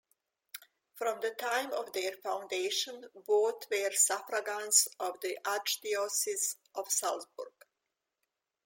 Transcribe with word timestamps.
From 0.95 1.19
the 1.21 1.29
time 1.35 1.71
of 1.73 1.93
their 1.93 2.13
foundation 2.23 3.05
both 3.27 3.69
were 3.69 3.91
suffragans 3.91 4.87
of 4.99 5.19
the 5.21 5.37
Archdiocese 5.45 6.55
of 6.73 6.89
Salzburg. 6.91 7.53